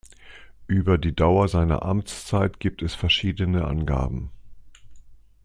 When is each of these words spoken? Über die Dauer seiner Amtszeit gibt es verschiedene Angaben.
Über 0.65 0.97
die 0.97 1.15
Dauer 1.15 1.47
seiner 1.47 1.83
Amtszeit 1.83 2.59
gibt 2.59 2.81
es 2.81 2.95
verschiedene 2.95 3.65
Angaben. 3.67 4.31